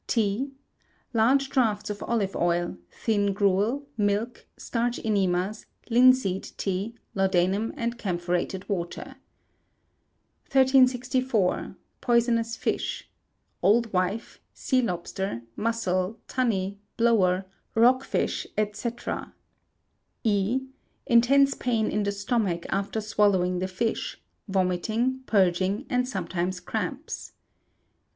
T. 0.07 0.49
Large 1.13 1.51
draughts 1.51 1.91
of 1.91 2.01
olive 2.01 2.35
oil; 2.35 2.75
thin 2.89 3.33
gruel, 3.33 3.85
milk, 3.97 4.47
starch 4.57 4.99
enemas, 5.05 5.67
linseed 5.91 6.41
tea, 6.57 6.95
laudanum, 7.13 7.71
and 7.77 7.99
camphorated 7.99 8.67
water. 8.67 9.17
1364. 10.51 11.75
Poisonous 12.01 12.55
Fish. 12.55 13.11
(Old 13.61 13.93
wife; 13.93 14.41
sea 14.55 14.81
lobster; 14.81 15.43
mussel; 15.55 16.17
tunny; 16.27 16.79
blower; 16.97 17.45
rock 17.75 18.03
fish, 18.03 18.47
&c.) 18.73 18.89
E. 20.23 20.61
Intense 21.05 21.53
pain 21.53 21.91
in 21.91 22.01
the 22.01 22.11
stomach 22.11 22.65
after 22.69 23.01
swallowing 23.01 23.59
the 23.59 23.67
fish, 23.67 24.19
vomiting, 24.47 25.19
purging, 25.27 25.85
and 25.91 26.09
sometimes 26.09 26.59
cramps. 26.59 27.33